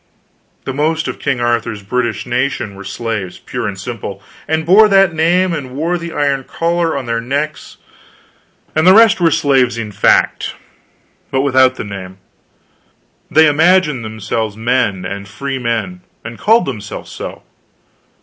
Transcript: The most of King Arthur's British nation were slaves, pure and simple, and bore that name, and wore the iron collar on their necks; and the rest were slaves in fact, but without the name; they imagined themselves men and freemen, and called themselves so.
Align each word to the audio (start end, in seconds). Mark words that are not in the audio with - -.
The 0.65 0.73
most 0.73 1.07
of 1.07 1.19
King 1.19 1.39
Arthur's 1.39 1.83
British 1.83 2.25
nation 2.25 2.73
were 2.73 2.83
slaves, 2.83 3.37
pure 3.37 3.67
and 3.67 3.79
simple, 3.79 4.19
and 4.47 4.65
bore 4.65 4.87
that 4.89 5.13
name, 5.13 5.53
and 5.53 5.75
wore 5.75 5.95
the 5.99 6.11
iron 6.11 6.43
collar 6.43 6.97
on 6.97 7.05
their 7.05 7.21
necks; 7.21 7.77
and 8.75 8.87
the 8.87 8.95
rest 8.95 9.21
were 9.21 9.29
slaves 9.29 9.77
in 9.77 9.91
fact, 9.91 10.55
but 11.29 11.41
without 11.41 11.75
the 11.75 11.83
name; 11.83 12.17
they 13.29 13.45
imagined 13.47 14.03
themselves 14.03 14.57
men 14.57 15.05
and 15.05 15.27
freemen, 15.27 16.01
and 16.25 16.39
called 16.39 16.65
themselves 16.65 17.11
so. 17.11 17.43